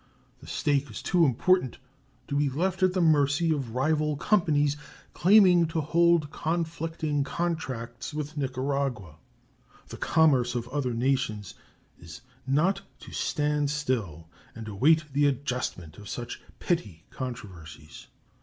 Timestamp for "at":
2.81-2.93